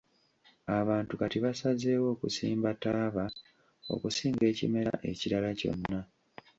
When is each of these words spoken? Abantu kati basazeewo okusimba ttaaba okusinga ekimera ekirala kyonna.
Abantu 0.79 1.13
kati 1.21 1.37
basazeewo 1.45 2.07
okusimba 2.15 2.69
ttaaba 2.75 3.25
okusinga 3.93 4.43
ekimera 4.51 4.93
ekirala 5.09 5.49
kyonna. 5.59 5.99